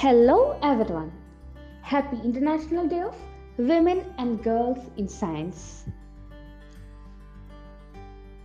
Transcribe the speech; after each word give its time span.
Hello, 0.00 0.36
everyone. 0.62 1.10
Happy 1.84 2.16
international 2.16 2.86
day 2.88 3.02
of 3.02 3.22
women 3.62 3.98
and 4.18 4.36
girls 4.40 4.86
in 4.96 5.06
science 5.20 5.64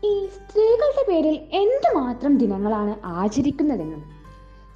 ഈ 0.04 0.14
സ്ത്രീകളുടെ 0.28 1.04
പേരിൽ 1.10 1.36
എന്തുമാത്രം 1.54 2.38
ദിനങ്ങളാണ് 2.38 2.94
ആചരിക്കുന്നതെന്നും 3.04 4.02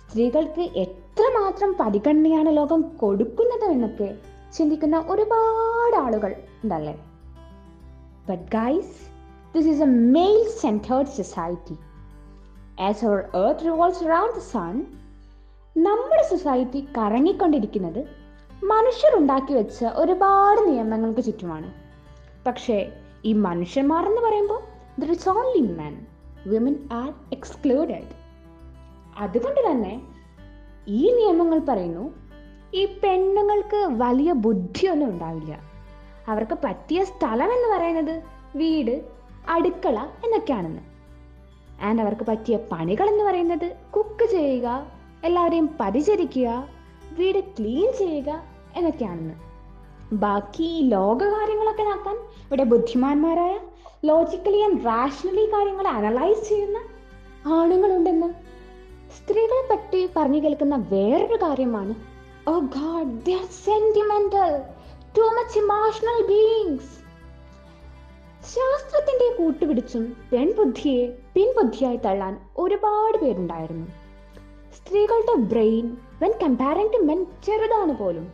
സ്ത്രീകൾക്ക് 0.04 0.62
എത്രമാത്രം 0.76 1.74
പരിഗണനയാണ് 1.74 2.58
ലോകം 2.58 2.82
കൊടുക്കുന്നത് 2.98 3.66
എന്നൊക്കെ 3.66 4.10
ചിന്തിക്കുന്ന 4.54 5.06
ഒരുപാട് 5.10 5.98
ആളുകൾ 5.98 6.32
ഉണ്ടല്ലേ? 6.64 6.96
But 8.28 8.46
guys 8.52 8.96
this 9.56 9.68
is 9.68 9.82
a 9.82 9.92
male 10.18 10.48
centered 10.64 11.14
society 11.18 11.78
as 12.80 13.06
our 13.06 13.20
earth 13.44 13.66
revolves 13.66 14.04
around 14.04 14.36
the 14.36 14.46
sun 14.54 14.74
നമ്മുടെ 15.86 16.24
സൊസൈറ്റി 16.30 16.88
കറങ്ങിക്കൊണ്ടിരിക്കുന്നത് 16.98 18.00
മനുഷ്യർ 18.64 19.18
ഉണ്ടാക്കി 19.18 19.54
വെച്ച 19.54 19.86
ഒരുപാട് 19.86 20.72
നിയമങ്ങൾക്ക് 20.72 21.22
ചുറ്റുമാണ്. 21.22 21.74
പക്ഷേ 22.48 22.92
ഈ 23.26 23.34
മനുഷ്യന്മാർ 23.34 24.06
എന്ന് 24.06 24.22
പറയുമ്പോൾ 24.22 24.62
there 25.02 25.12
is 25.12 25.30
only 25.30 25.62
men 25.74 25.96
women 26.48 26.76
are 26.92 27.14
excluded 27.32 28.12
അതുകൊണ്ട് 29.18 29.72
തന്നെ 29.72 30.02
ഈ 30.88 31.14
നിയമങ്ങൾ 31.16 31.60
പറയുന്നു 31.60 32.14
ഈ 32.74 32.86
പെണ്ണുങ്ങൾക്ക് 33.04 33.88
വലിയ 33.92 34.32
ബുദ്ധിയൊന്നും 34.32 35.10
ഉണ്ടാവില്ല. 35.10 35.60
അവർക്ക് 36.28 36.58
പറ്റിയ 36.64 37.04
സ്ഥലം 37.04 37.52
എന്ന് 37.54 37.78
പറയുന്നത് 37.78 38.24
വീട് 38.58 38.96
അടുക്കള 39.50 40.00
എന്നൊക്കെയാണെന്ന്. 40.24 40.82
ആൻഡ് 41.82 42.02
അവർക്ക് 42.02 42.24
പറ്റിയ 42.24 42.58
പണികൾ 42.72 43.10
എന്ന് 43.10 43.24
പറയുന്നത് 43.24 43.78
കുക്ക് 43.96 44.26
ചെയ്യുക 44.30 44.99
എല്ലാവരെയും 45.24 45.68
പരിചരിക്കുക 45.80 46.50
വീട് 47.18 47.40
ക്ലീൻ 47.56 47.88
ചെയ്യുക 47.98 48.30
എന്നൊക്കെയാണെന്ന്. 48.76 49.36
ബാക്കി 50.14 50.70
ലോക 50.94 51.22
കാര്യങ്ങളൊക്കെ 51.24 51.84
നടത്താൻ 51.84 52.18
ഇവിടെ 52.46 52.64
ബുദ്ധിമാന്മാരായ 52.64 53.56
ലോജിക്കലി 54.10 54.60
ആൻഡ് 54.68 54.86
റാഷണലി 54.86 55.46
കാര്യങ്ങൾ 55.46 55.88
അനലൈസ് 55.88 56.50
ചെയ്യുന്ന 56.50 56.78
ആണുങ്ങളുണ്ടെന്ന് 57.58 58.30
സ്ത്രീകളെ 59.18 59.64
പറ്റി 59.70 60.10
പറഞ്ഞു 60.16 60.40
കേൾക്കുന്ന 60.44 60.76
വേറൊരു 60.76 61.38
കാര്യമാണ്. 61.44 61.94
ഓ 62.48 62.54
god 62.78 63.14
they 63.26 63.34
are 63.34 63.48
sentimental 63.68 64.54
too 65.18 65.22
much 65.38 65.58
emotional 65.60 66.20
beings 66.32 66.92
ശാസ്ത്രത്തിന്റെ 68.54 69.28
കൂട്ടുപിടിച്ചും 69.38 70.04
പെൺബുദ്ധിയെ 70.32 71.06
പിൻബുദ്ധിയായി 71.34 72.00
തള്ളാൻ 72.06 72.36
ഒരുപാട് 72.58 73.18
പേരുണ്ടായിരുന്നു. 73.18 73.88
സ്ത്രീകളുടെ 74.80 75.36
brain 75.52 75.86
when 76.22 76.32
comparing 76.44 76.94
to 76.94 77.00
men 77.10 77.20
ചെറുതാണ് 77.46 77.94
പോലും. 78.02 78.26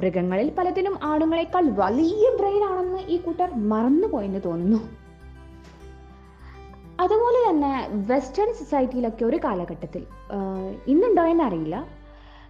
മൃഗങ്ങളിൽ 0.00 0.48
പലതിനും 0.58 0.94
ആണുങ്ങളെക്കാൾ 1.10 1.64
വലിയ 1.80 2.24
ബ്രെയിൻ 2.38 2.62
ആണെന്ന് 2.70 3.00
ഈ 3.14 3.16
കൂട്ടർ 3.24 3.50
മറന്നുപോയെന്ന് 3.72 4.40
തോന്നുന്നു. 4.46 4.80
അതുപോലെ 7.04 7.38
തന്നെ 7.46 7.72
വെസ്റ്റേൺ 8.10 8.50
സൊസൈറ്റിയിലൊക്കെ 8.58 9.24
ഒരു 9.24 9.38
കാലഘട്ടത്തിൽ 9.44 10.02
ഇന്നുണ്ടോ 10.92 11.24
എന്നറിയില്ല. 11.32 11.76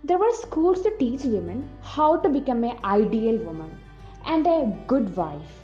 There 0.09 0.19
were 0.23 0.33
schools 0.43 0.85
to 0.87 0.93
teach 1.03 1.29
women 1.29 1.59
how 1.93 2.09
to 2.25 2.29
become 2.37 2.59
a 2.71 2.73
ideal 2.99 3.37
woman 3.47 3.71
and 4.33 4.49
a 4.57 4.59
good 4.93 5.13
wife 5.21 5.55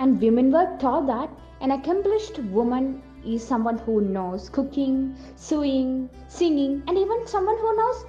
and 0.00 0.14
women 0.24 0.48
were 0.56 0.66
taught 0.84 0.94
that 1.12 1.32
an 1.60 1.72
accomplished 1.72 2.38
woman 2.38 3.02
is 3.24 3.46
someone 3.46 3.78
who 3.78 4.00
knows 4.00 4.48
cooking, 4.48 5.16
sewing, 5.34 6.08
singing, 6.28 6.82
and 6.86 6.96
even 6.96 7.26
someone 7.26 7.58
who 7.58 7.76
knows 7.76 8.04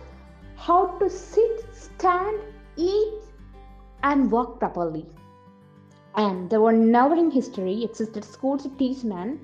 how 0.56 0.97
to 1.00 1.09
sit, 1.09 1.66
stand, 1.73 2.40
eat, 2.75 3.13
and 4.03 4.31
walk 4.31 4.59
properly. 4.59 5.06
And 6.16 6.50
there 6.50 6.62
were 6.62 6.73
never 6.73 7.16
in 7.16 7.31
history 7.31 7.84
existed 7.84 8.23
schools 8.23 8.63
to 8.63 8.69
teach 8.78 9.03
men 9.03 9.40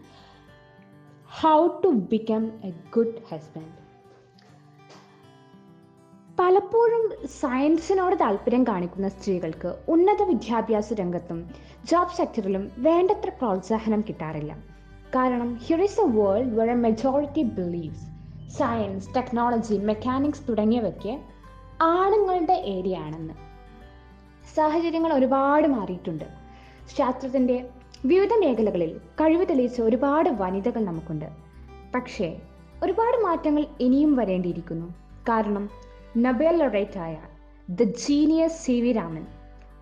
how 1.26 1.80
to 1.80 1.94
become 1.94 2.54
a 2.64 2.72
good 2.92 3.22
husband. 3.30 3.72
പലപ്പോഴും 6.40 7.28
സയൻസിനോട് 7.28 8.16
താല്പര്യം 8.16 8.64
കാണിക്കുന്ന 8.64 9.10
സ്ത്രീകൾക്ക് 9.10 9.76
ഉന്നത 9.88 10.24
വിദ്യാഭ്യാസ 10.24 10.94
രംഗത്തും 10.94 11.50
job 11.86 12.16
സെക്ടറിലും 12.16 12.72
വേണ്ടത്ര 12.78 13.30
പ്രോത്സാഹനം 13.30 14.02
കിട്ടാറില്ല. 14.02 14.54
കാരണം 15.16 15.56
here 15.56 15.82
is 15.82 16.02
a 16.02 16.04
world 16.04 16.60
where 16.60 16.70
a 16.70 16.74
majority 16.74 17.42
believes 17.42 18.06
science 18.58 19.16
technology 19.16 19.78
mechanics 19.78 20.42
തുടങ്ങിയവയ്ക്ക് 20.50 21.20
ആണുങ്ങളുടെ 21.82 22.54
ഏരിയ 22.54 22.98
ആണെന്ന്. 22.98 23.34
സാഹചര്യങ്ങൾ 24.56 25.14
ഒരുപാട് 25.14 25.68
മാറിയിട്ടുണ്ട്. 25.68 26.26
ശാസ്ത്രത്തിന്റെ 26.98 27.70
വിവിധ 28.06 28.34
മേഖലകളിൽ 28.34 28.98
കഴിവ് 28.98 29.46
തെളിയിച്ച 29.50 29.82
ഒരുപാട് 29.82 30.30
വനിതകൾ 30.30 30.86
നമുക്കുണ്ട്. 30.86 31.26
പക്ഷേ 31.96 32.42
ഒരുപാട് 32.84 33.24
മാറ്റങ്ങൾ 33.24 33.66
ഇനിയും 33.80 34.16
വരേണ്ടിയിരിക്കുന്നു. 34.16 34.86
കാരണം 35.30 35.70
Nobel 36.24 36.56
ലൊറേറ്റായ 36.58 37.16
the 37.70 37.84
genius 37.84 38.66
C 38.66 38.82
V 38.82 38.92
Raman 38.92 39.24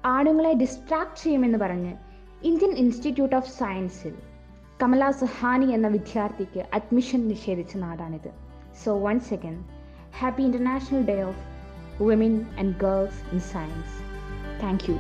ആണുങ്ങളെ 0.04 0.54
ഡിസ്ട്രാക്ട് 0.54 1.24
ചെയ്യുമെന്ന് 1.24 1.58
പറഞ്ഞ് 1.58 1.92
ഇന്ത്യൻ 2.42 2.72
ഇൻസ്റ്റിറ്റ്യൂട്ട് 2.72 3.36
ഓഫ് 3.36 3.50
സയൻസിൽ 3.50 4.14
കമല 4.82 5.10
സുഹാനി 5.10 5.68
എന്ന 5.72 5.88
വിദ്യാർത്ഥിക്ക് 5.88 6.62
അഡ്മിഷൻ 6.74 7.28
നിഷേധിച്ച 7.28 7.78
നാടാണിത്. 7.78 8.32
So 8.84 9.00
once 9.00 9.30
second 9.30 9.62
happy 10.20 10.44
international 10.44 11.06
day 11.06 11.24
of 11.24 11.44
women 12.04 12.46
and 12.60 12.76
girls 12.78 13.22
in 13.34 13.40
science 13.54 13.96
thank 14.62 14.92
you 14.92 14.98